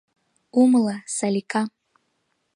Умыло, 0.61 0.95
Салика. 1.15 1.61